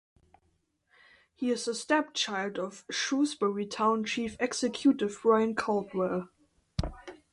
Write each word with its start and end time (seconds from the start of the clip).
He 1.35 1.51
is 1.51 1.65
the 1.65 1.75
stepchild 1.75 2.57
of 2.57 2.85
Shrewsbury 2.89 3.67
Town 3.67 4.03
chief 4.03 4.35
executive 4.39 5.19
Brian 5.21 5.53
Caldwell. 5.53 6.29